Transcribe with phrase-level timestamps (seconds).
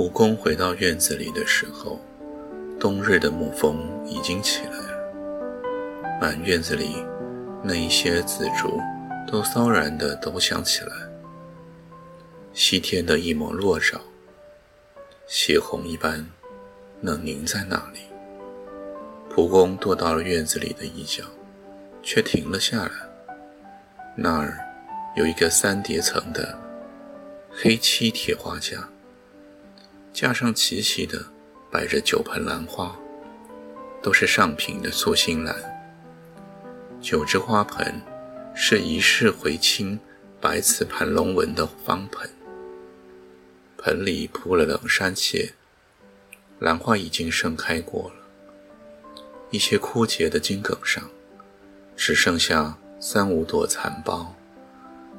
[0.00, 2.00] 蒲公回到院子里的时候，
[2.80, 6.18] 冬日的暮风已经起来了。
[6.18, 7.04] 满院子里
[7.62, 8.80] 那一些紫竹
[9.30, 10.90] 都骚然地抖响起来。
[12.54, 14.00] 西天的一抹落照，
[15.26, 16.26] 血红一般，
[17.02, 18.00] 冷凝在那里。
[19.28, 21.24] 蒲公踱到了院子里的一角，
[22.02, 22.90] 却停了下来。
[24.16, 24.56] 那儿
[25.14, 26.58] 有一个三叠层的
[27.50, 28.78] 黑漆铁花架。
[30.12, 31.24] 架上齐齐的
[31.70, 32.96] 摆着九盆兰花，
[34.02, 35.54] 都是上品的素心兰。
[37.00, 38.00] 九只花盆
[38.54, 39.98] 是一世回青
[40.40, 42.28] 白瓷盘龙纹的方盆，
[43.78, 45.54] 盆里铺了冷杉屑，
[46.58, 48.16] 兰花已经盛开过了。
[49.50, 51.08] 一些枯竭的茎梗上，
[51.96, 54.26] 只剩下三五朵残苞，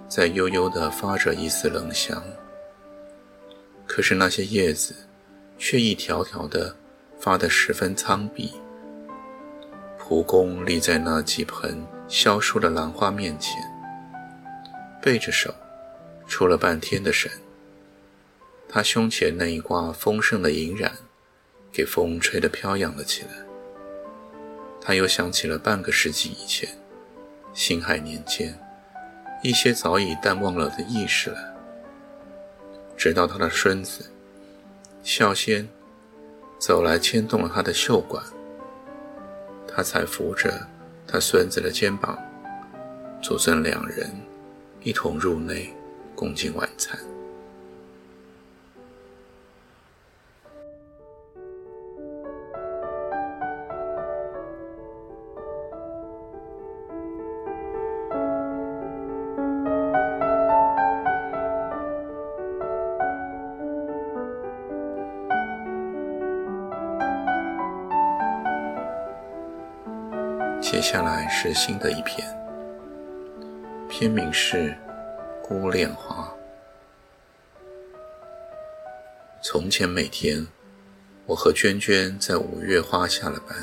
[0.08, 2.22] 在悠悠地发着一丝冷香。
[3.94, 4.96] 可是那些叶子，
[5.58, 6.74] 却一条条的
[7.20, 8.54] 发得十分苍碧。
[10.00, 13.62] 蒲公立在那几盆消疏的兰花面前，
[15.02, 15.54] 背着手，
[16.26, 17.30] 出了半天的神。
[18.70, 20.94] 他胸前那一挂丰盛的银染，
[21.70, 23.32] 给风吹得飘扬了起来。
[24.80, 26.70] 他又想起了半个世纪以前，
[27.54, 28.58] 辛亥年间，
[29.44, 31.51] 一些早已淡忘了的意识来。
[33.02, 34.06] 直到他的孙子
[35.02, 35.68] 孝先
[36.60, 38.24] 走来牵动了他的袖管，
[39.68, 40.54] 他才扶着
[41.08, 42.16] 他孙子的肩膀，
[43.20, 44.08] 祖孙两人
[44.84, 45.74] 一同入内
[46.14, 46.96] 共进晚餐。
[70.82, 72.28] 接下来是新的一篇，
[73.88, 74.58] 篇名是
[75.44, 76.26] 《孤恋花》。
[79.44, 80.48] 从前每天，
[81.28, 83.56] 我和娟娟在五月花下了班，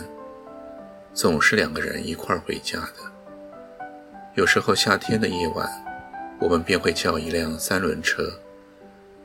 [1.12, 3.88] 总是两个人一块儿回家的。
[4.36, 5.68] 有时候夏天的夜晚，
[6.38, 8.30] 我们便会叫一辆三轮车，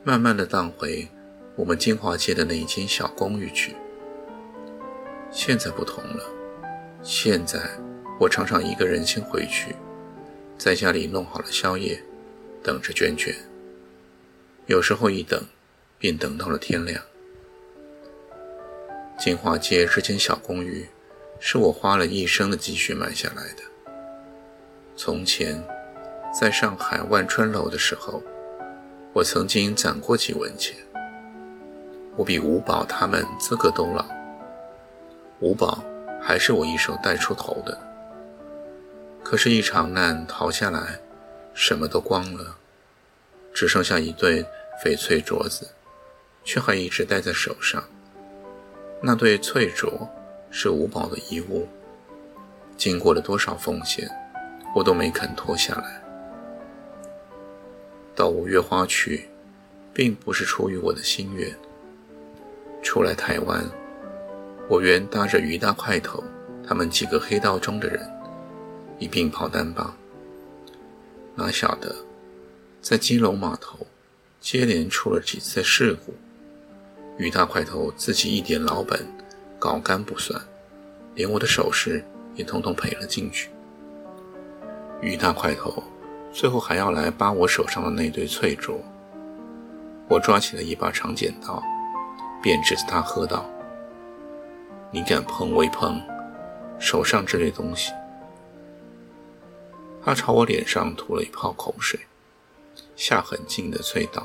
[0.02, 1.08] 慢慢的荡回
[1.54, 3.76] 我们金华街的那一间小公寓去。
[5.30, 6.43] 现在不同了。
[7.06, 7.60] 现在，
[8.18, 9.76] 我常常一个人先回去，
[10.56, 12.02] 在家里弄好了宵夜，
[12.62, 13.34] 等着娟娟。
[14.64, 15.38] 有时候一等，
[15.98, 16.98] 便等到了天亮。
[19.18, 20.88] 金华街这间小公寓，
[21.38, 23.62] 是我花了一生的积蓄买下来的。
[24.96, 25.62] 从前，
[26.32, 28.22] 在上海万春楼的时候，
[29.12, 30.74] 我曾经攒过几文钱。
[32.16, 34.06] 我比五宝他们资格都老。
[35.40, 35.84] 五宝。
[36.26, 37.78] 还是我一手带出头的。
[39.22, 40.98] 可是，一场难逃下来，
[41.52, 42.56] 什么都光了，
[43.52, 44.42] 只剩下一对
[44.82, 45.68] 翡翠镯子，
[46.42, 47.84] 却还一直戴在手上。
[49.02, 50.08] 那对翠镯
[50.50, 51.68] 是五宝的遗物，
[52.76, 54.10] 经过了多少风险，
[54.74, 56.02] 我都没肯脱下来。
[58.14, 59.28] 到五月花去，
[59.92, 61.54] 并不是出于我的心愿。
[62.82, 63.62] 出来台湾。
[64.68, 66.24] 我原搭着于大块头，
[66.66, 68.10] 他们几个黑道中的人
[68.98, 69.94] 一并跑单帮，
[71.34, 71.94] 哪晓得
[72.80, 73.86] 在金龙码头
[74.40, 76.14] 接连出了几次事故，
[77.18, 79.06] 于大块头自己一点老本
[79.58, 80.40] 搞干不算，
[81.14, 82.02] 连我的首饰
[82.34, 83.50] 也统统赔了进去。
[85.02, 85.82] 于大块头
[86.32, 88.78] 最后还要来扒我手上的那对翠镯，
[90.08, 91.62] 我抓起了一把长剪刀，
[92.42, 93.44] 便指着他喝道。
[94.94, 96.00] 你敢碰微碰
[96.78, 97.90] 手上这类东西？
[100.04, 101.98] 他朝我脸上吐了一泡口水，
[102.94, 104.24] 下狠劲的啐道：“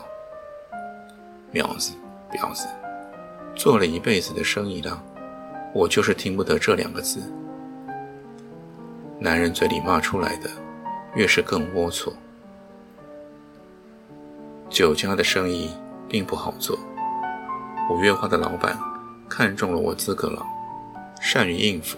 [1.51, 1.93] 婊子，
[2.31, 2.67] 婊子！
[3.55, 5.03] 做了一辈子的生意了，
[5.73, 7.19] 我就是听不得这两个字。”
[9.17, 10.51] 男人嘴里骂出来的
[11.15, 12.13] 越是更龌龊。
[14.69, 15.71] 酒家的生意
[16.07, 16.77] 并不好做，
[17.89, 18.77] 五月花的老板
[19.27, 20.45] 看中了我资格老，
[21.19, 21.97] 善于应付，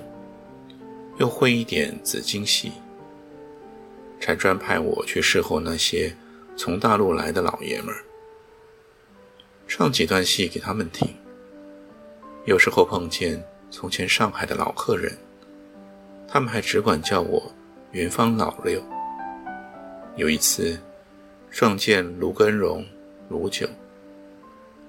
[1.17, 2.71] 又会一点紫金戏，
[4.19, 6.15] 才专派我去侍候那些
[6.55, 8.03] 从大陆来的老爷们儿，
[9.67, 11.07] 唱几段戏给他们听。
[12.45, 15.15] 有时候碰见从前上海的老客人，
[16.27, 17.51] 他们还只管叫我
[17.91, 18.83] “元芳老六”。
[20.17, 20.77] 有一次
[21.49, 22.85] 撞见卢根荣、
[23.29, 23.67] 卢九，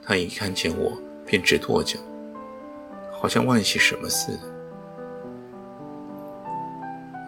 [0.02, 1.98] 他一看见我便直跺脚，
[3.22, 4.40] 好像万喜什么似的。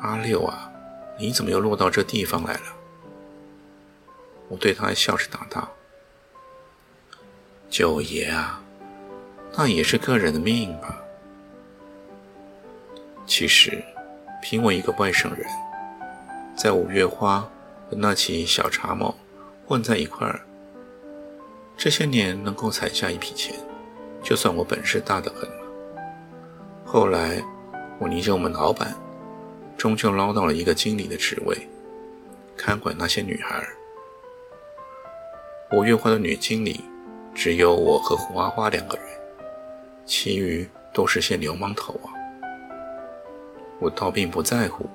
[0.02, 0.68] 阿六啊，
[1.16, 2.62] 你怎么又落到这地方来了？
[4.48, 5.68] 我对他笑着答道
[7.70, 8.60] ：“九爷啊。”
[9.56, 11.00] 那也是个人的命吧。
[13.24, 13.80] 其实，
[14.42, 15.46] 凭我一个外省人，
[16.56, 17.38] 在五月花
[17.88, 19.14] 和那起小茶某
[19.64, 20.40] 混在一块儿，
[21.76, 23.54] 这些年能够攒下一笔钱，
[24.24, 25.48] 就算我本事大得很。
[26.94, 27.42] 后来，
[27.98, 28.94] 我逆着我们老板，
[29.76, 31.68] 终究捞到了一个经理的职位，
[32.56, 33.66] 看管那些女孩。
[35.72, 36.84] 五月花的女经理，
[37.34, 39.06] 只有我和胡花花两个人。
[40.06, 42.14] 其余都是些流氓头啊！
[43.80, 44.88] 我倒并不在乎，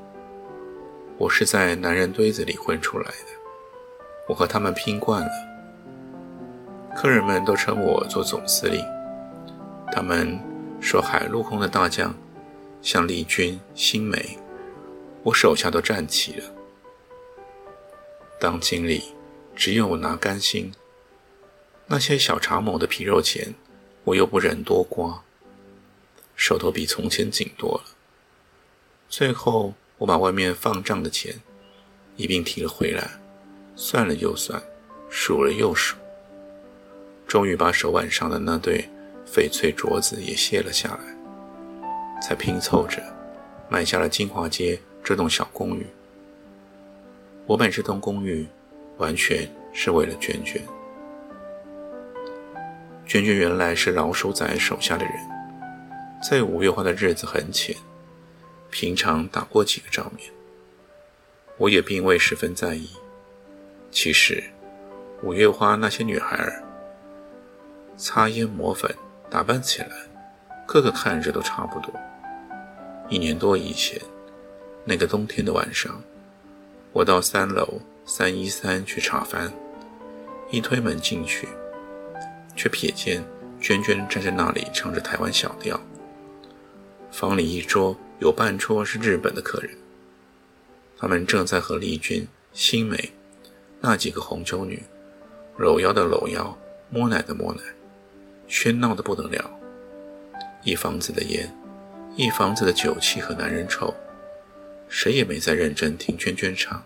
[1.18, 3.28] 我是在男人堆子里混出来的，
[4.30, 5.30] 我和他们拼惯了。
[6.96, 8.82] 客人们都称我做总司令，
[9.92, 10.40] 他们
[10.82, 12.16] 说海陆空的大将，
[12.82, 14.38] 像丽君、新梅，
[15.24, 16.46] 我手下都站齐了。
[18.40, 19.04] 当经理，
[19.56, 20.72] 只有拿干心，
[21.88, 23.54] 那些小茶某的皮肉钱。
[24.06, 25.24] 我又不忍多刮，
[26.36, 27.96] 手头比从前紧多了。
[29.08, 31.36] 最后，我把外面放账的钱
[32.16, 33.20] 一并提了回来，
[33.76, 34.60] 算了又算，
[35.10, 35.96] 数了又数，
[37.28, 38.90] 终于把手腕上的那对
[39.32, 43.02] 翡翠镯子也卸了下来，才拼凑着
[43.70, 45.86] 买下了金华街这栋小公寓。
[47.46, 48.48] 我买这栋公寓，
[48.98, 50.62] 完全是为了娟娟。
[53.06, 55.14] 娟娟原来是老鼠仔手下的人，
[56.22, 57.76] 在五月花的日子很浅，
[58.70, 60.30] 平常打过几个照面，
[61.58, 62.90] 我也并未十分在意。
[63.92, 64.44] 其实，
[65.24, 66.64] 五月花那些女孩儿，
[67.98, 68.94] 擦烟抹粉，
[69.30, 69.90] 打扮起来，
[70.66, 71.94] 个个看着都差不多。
[73.10, 74.00] 一年多以前，
[74.84, 76.02] 那个冬天的晚上，
[76.92, 79.54] 我到三楼三一三去茶饭，
[80.50, 81.48] 一推门进去。
[82.56, 83.24] 却瞥见
[83.62, 85.80] 娟娟站在那里唱着台湾小调。
[87.10, 89.72] 房里一桌有半桌是日本的客人，
[90.98, 93.14] 他们正在和丽君、新美
[93.80, 94.84] 那几个红酒女
[95.56, 96.58] 搂腰的搂腰，
[96.90, 97.62] 摸奶的摸奶，
[98.50, 99.50] 喧闹的不得了。
[100.64, 101.50] 一房子的烟，
[102.16, 103.94] 一房子的酒气和男人臭，
[104.90, 106.84] 谁也没再认真听娟娟唱。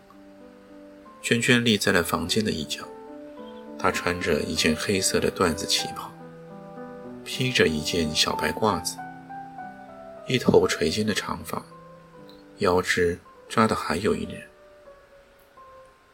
[1.22, 2.84] 娟娟立在了房间的一角。
[3.80, 6.10] 她穿着一件黑色的缎子旗袍，
[7.26, 8.96] 披着一件小白褂子，
[10.28, 11.62] 一头垂肩的长发，
[12.60, 14.42] 腰肢抓得还有一点。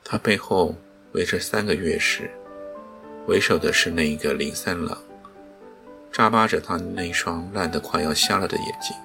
[0.03, 0.75] 她背后
[1.11, 2.31] 围着三个乐师，
[3.27, 4.97] 为首的是那一个林三郎，
[6.11, 8.95] 眨巴着他那双烂得快要瞎了的眼睛，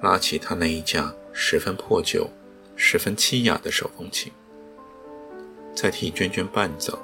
[0.00, 2.30] 拉起他那一架十分破旧、
[2.76, 4.32] 十分凄雅的手风琴，
[5.74, 6.98] 在替娟娟伴奏。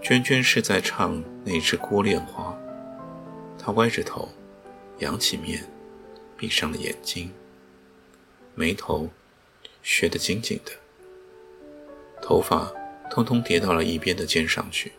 [0.00, 2.56] 娟娟是在唱那支《孤恋花》，
[3.62, 4.28] 她歪着头，
[4.98, 5.64] 扬起面，
[6.36, 7.32] 闭上了眼睛，
[8.54, 9.08] 眉头
[9.82, 10.72] 学得紧紧的，
[12.20, 12.72] 头发
[13.10, 14.92] 通通叠到了一边的肩上去，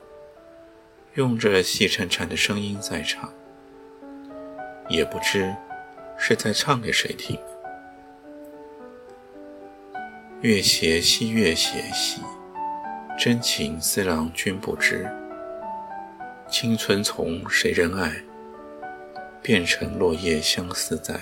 [1.15, 3.31] 用着细颤颤的声音在唱，
[4.89, 5.55] 也不知
[6.17, 7.39] 是在唱给谁听。
[10.41, 12.21] 月斜西，月斜西。
[13.15, 15.07] 真情思郎君不知，
[16.49, 18.11] 青春从谁人爱，
[19.39, 21.13] 变成落叶相思在。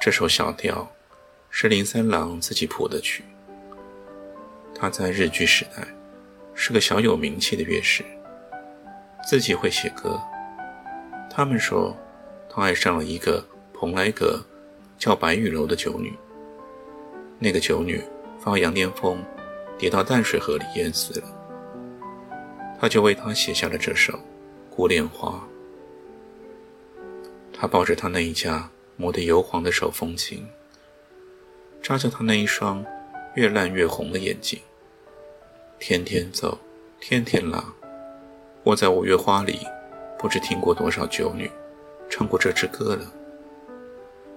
[0.00, 0.88] 这首小调
[1.50, 3.24] 是林三郎自己谱的曲，
[4.76, 5.88] 他在日据时代
[6.60, 8.04] 是个小有名气的乐师，
[9.28, 10.20] 自己会写歌。
[11.30, 11.96] 他们说
[12.50, 14.44] 他爱上了一个蓬莱阁
[14.98, 16.12] 叫白玉楼的酒女，
[17.38, 18.02] 那个酒女
[18.40, 19.16] 发羊癫疯。
[19.78, 21.26] 跌到淡水河里淹死了，
[22.80, 24.12] 他就为她写下了这首
[24.68, 25.40] 《孤恋花》。
[27.52, 30.44] 他抱着他那一架磨得油黄的手风琴，
[31.80, 32.84] 扎着他那一双
[33.36, 34.58] 越烂越红的眼睛。
[35.80, 36.58] 天天走，
[37.00, 37.64] 天天拉。
[38.64, 39.60] 我在五月花里，
[40.18, 41.48] 不知听过多少酒女
[42.10, 43.06] 唱过这支歌了。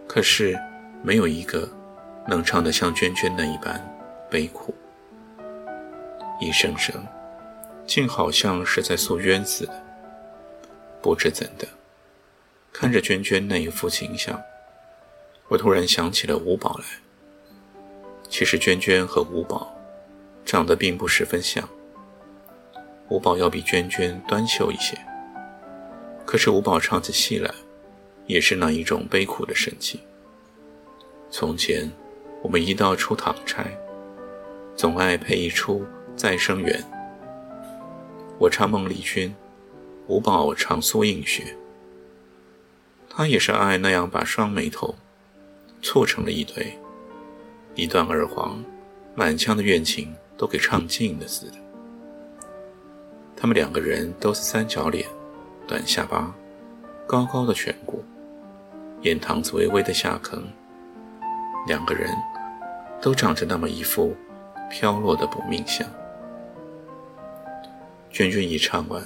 [0.08, 0.56] 可是，
[1.02, 1.68] 没有一个
[2.28, 3.84] 能唱得像娟娟那一般
[4.30, 4.74] 悲苦。
[6.40, 6.96] 一声声，
[7.88, 9.84] 竟好像是在诉冤似的。
[11.02, 11.68] 不知怎的，
[12.72, 14.40] 看着娟娟那一副形象，
[15.48, 16.86] 我突然想起了五宝来。
[18.30, 19.76] 其实娟娟和五宝
[20.46, 21.68] 长得并不十分像，
[23.10, 24.98] 五宝要比娟娟端秀一些。
[26.26, 27.54] 可是五宝唱起戏来，
[28.26, 30.00] 也是那一种悲苦的神情。
[31.30, 31.90] 从前
[32.42, 33.66] 我们一道出堂差，
[34.76, 35.80] 总爱配一出
[36.16, 36.80] 《再生缘》，
[38.38, 39.34] 我唱孟丽君。
[40.08, 41.56] 五宝唱苏映雪，
[43.10, 44.94] 他也是爱那样把双眉头
[45.82, 46.78] 蹙成了一堆，
[47.76, 48.62] 一段耳黄，
[49.16, 51.58] 满腔的怨情都给唱尽了似的。
[53.38, 55.08] 他们两个人都是三角脸，
[55.68, 56.34] 短下巴，
[57.06, 58.04] 高高的颧骨，
[59.02, 60.44] 眼膛子微微的下坑，
[61.68, 62.10] 两个人
[63.00, 64.16] 都长着那么一副
[64.72, 65.88] 飘落的不命相。
[68.10, 69.04] 娟娟一唱完。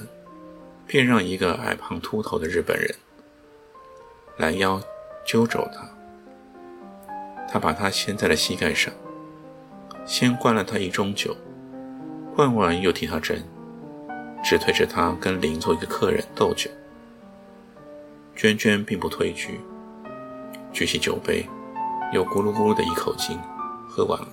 [0.88, 2.96] 便让一个矮胖秃头的日本人
[4.38, 4.80] 拦腰
[5.26, 5.90] 揪走他，
[7.52, 8.94] 他把他掀在了膝盖上，
[10.06, 11.36] 先灌了他一盅酒，
[12.36, 13.40] 灌完又替他斟，
[14.44, 16.70] 只推着他跟邻座一个客人斗酒。
[18.36, 19.60] 娟娟并不退居，
[20.72, 21.48] 举起酒杯，
[22.14, 23.40] 又咕噜咕噜的一口劲
[23.90, 24.28] 喝完了。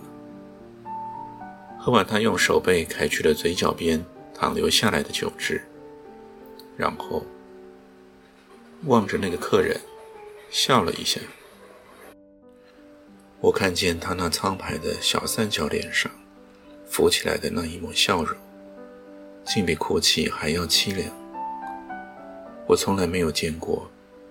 [1.79, 5.63] 喝完，他用手背揩去了嘴角边淌流下来的酒汁。
[6.77, 7.25] 然后
[8.85, 9.81] 望着那个客人，
[10.51, 11.21] 笑了一下。
[13.43, 16.09] 我看见他那苍白的小三角脸上
[16.87, 18.39] 浮起来的那一抹笑容，
[19.45, 21.11] 竟比哭泣还要凄凉。
[22.69, 23.91] 我从来没有见过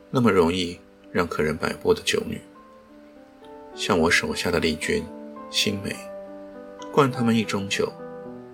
[0.10, 0.80] 那么容易
[1.12, 2.40] 让客人摆布的酒女，
[3.76, 5.04] 像我手下的丽君、
[5.50, 5.94] 新美，
[6.94, 7.92] 灌他们一盅酒，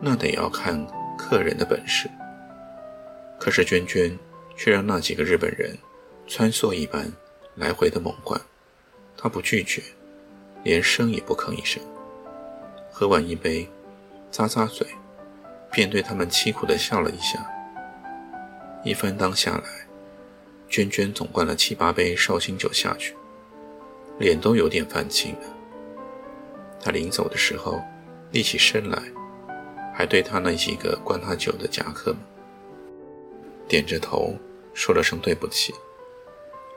[0.01, 0.83] 那得要看
[1.15, 2.09] 客人的本事。
[3.39, 4.17] 可是娟娟
[4.55, 5.77] 却让那几个日本人
[6.25, 7.13] 穿梭一般
[7.53, 8.41] 来回的猛灌，
[9.15, 9.83] 她不拒绝，
[10.67, 11.81] 连声也不吭一声。
[12.91, 13.65] 喝完一杯，
[14.33, 14.85] 咂咂嘴，
[15.71, 17.39] 便对他们凄苦地笑了一下。
[18.83, 19.63] 一番当下来，
[20.67, 23.15] 娟娟总灌了七八杯绍兴酒下去，
[24.19, 25.47] 脸都有点泛青了。
[26.81, 27.81] 她临走的时候，
[28.31, 29.01] 立起身来，
[29.95, 32.19] 还对他那几个灌他酒的夹客们。
[33.69, 34.35] 点着头，
[34.73, 35.73] 说了声对不起，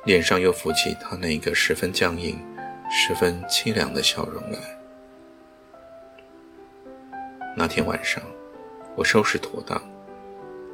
[0.04, 2.38] 脸上又浮起他那个十分僵硬、
[2.92, 4.58] 十分凄凉的笑容来。
[7.56, 8.20] 那天晚上，
[8.96, 9.80] 我收拾妥当，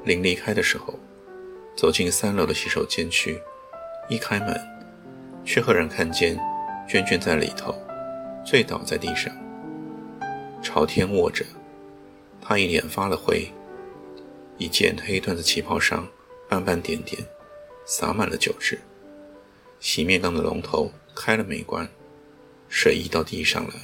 [0.02, 0.98] 临离开的时候，
[1.76, 3.38] 走进三楼的洗手间去，
[4.08, 4.58] 一开门，
[5.44, 6.40] 却赫然看见
[6.88, 7.74] 娟娟在里头，
[8.46, 9.30] 醉倒在地上，
[10.62, 11.44] 朝天卧着，
[12.40, 13.46] 她一脸发了灰。
[14.56, 16.08] 一件黑缎子旗袍上
[16.48, 17.22] 斑斑点点，
[17.84, 18.80] 洒满了酒汁。
[19.80, 21.86] 洗面缸的龙头开了没关，
[22.68, 23.74] 水溢到地上来，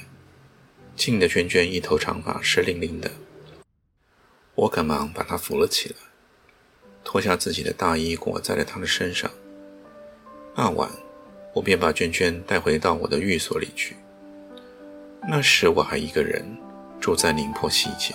[0.95, 3.09] 浸得娟娟一头长发湿淋淋的。
[4.55, 5.95] 我赶忙把她扶了起来，
[7.03, 9.29] 脱下自己的大衣裹在了她的身上。
[10.55, 10.89] 那晚，
[11.53, 13.95] 我便把娟娟带回到我的寓所里去。
[15.27, 16.45] 那时我还一个人
[16.99, 18.13] 住在宁波西街。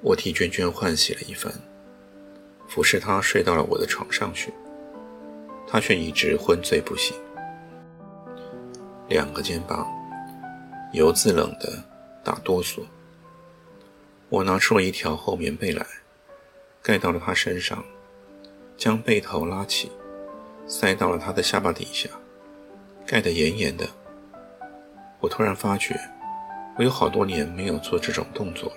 [0.00, 1.52] 我替娟娟换洗了一番，
[2.68, 4.52] 服侍她睡到了我的床上去，
[5.66, 7.16] 她却一直昏醉不醒，
[9.08, 9.86] 两个肩膀
[10.92, 11.82] 由自冷的
[12.22, 12.82] 打哆嗦。
[14.28, 15.86] 我拿出了一条厚棉被来，
[16.82, 17.82] 盖到了她身上，
[18.76, 19.90] 将被头拉起，
[20.66, 22.10] 塞到了她的下巴底下，
[23.06, 23.88] 盖得严严的。
[25.20, 25.98] 我突然发觉，
[26.76, 28.76] 我有好多年没有做这种动作了。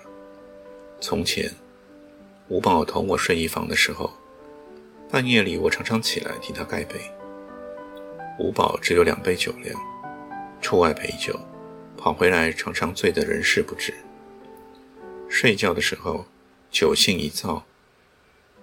[1.01, 1.51] 从前，
[2.47, 4.09] 五宝同我睡一房的时候，
[5.09, 7.01] 半夜里我常常起来替他盖被。
[8.39, 9.77] 五宝只有两杯酒量，
[10.61, 11.39] 出外陪酒，
[11.97, 13.93] 跑回来常常醉得人事不知。
[15.27, 16.25] 睡觉的时候，
[16.69, 17.63] 酒性一燥，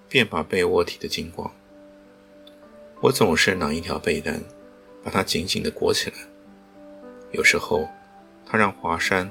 [0.09, 1.51] 便把被窝踢得精光。
[3.01, 4.43] 我总是拿一条被单，
[5.05, 6.17] 把它紧紧地裹起来。
[7.33, 7.89] 有时候，
[8.47, 9.31] 他让华山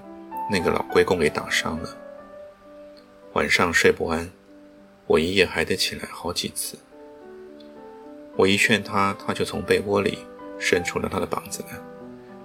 [0.52, 1.98] 那个老龟公给打伤了。
[3.34, 4.32] 晚上睡不安，
[5.06, 6.78] 我一夜还得起来好几次。
[8.36, 10.20] 我一劝他，他就从被窝里
[10.60, 11.78] 伸出了他的膀子来，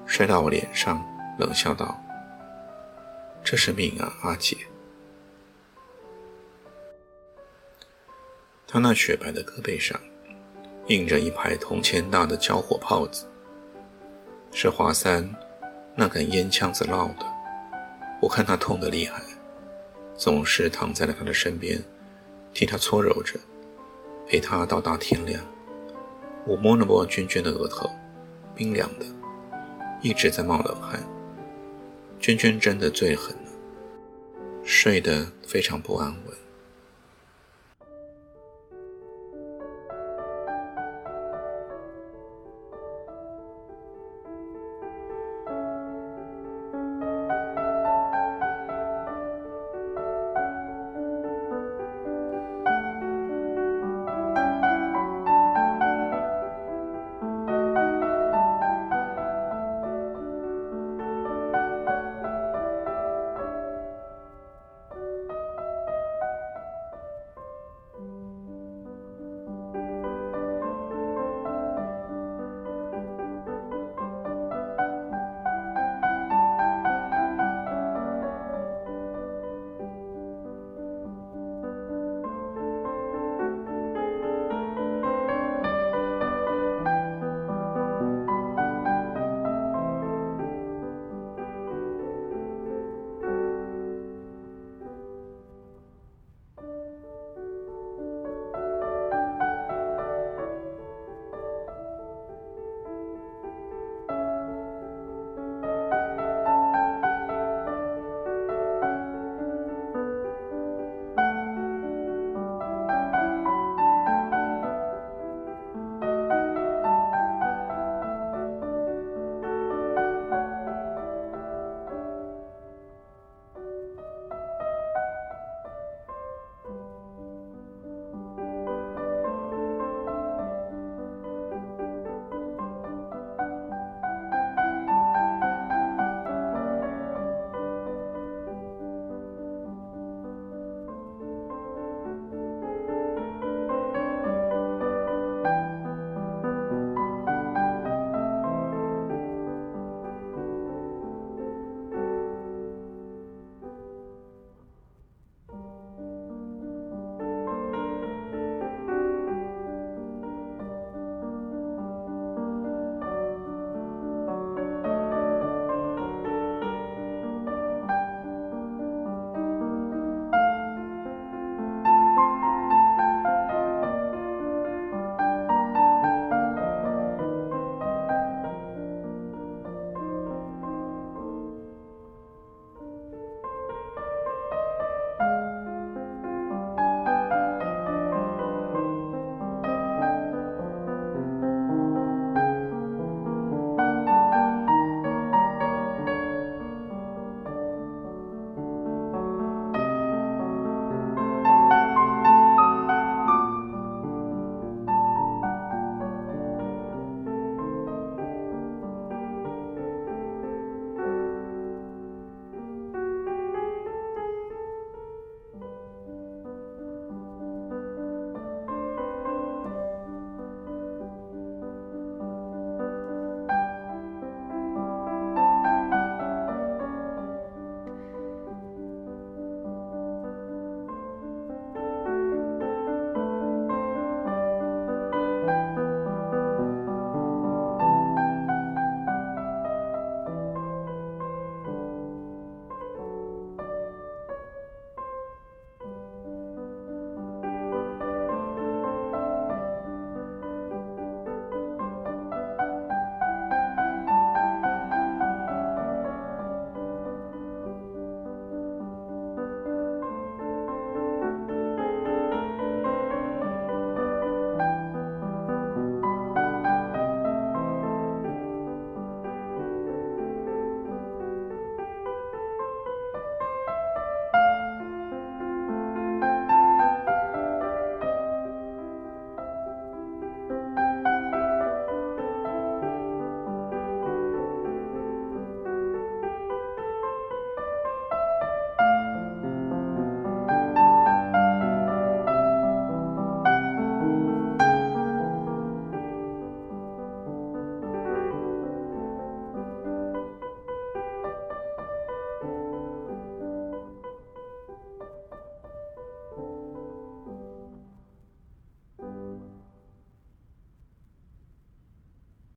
[0.06, 1.02] 摔到我脸上，
[1.38, 1.98] 冷笑道
[3.42, 4.56] ：“这是命啊，阿姐。”
[8.66, 10.00] 他那雪白的胳膊上
[10.86, 13.26] 印着一排铜钱大的交火泡子，
[14.50, 15.28] 是华三
[15.94, 17.26] 那根烟枪子烙的。
[18.20, 19.22] 我看他痛得厉害，
[20.16, 21.82] 总是躺在了他的身边，
[22.54, 23.38] 替他搓揉着，
[24.26, 25.42] 陪他到大天亮。
[26.46, 27.90] 我摸了摸娟娟的额头，
[28.54, 29.04] 冰凉的，
[30.02, 31.00] 一直在冒冷汗。
[32.20, 33.50] 娟娟真的最狠了，
[34.62, 36.41] 睡得非常不安稳。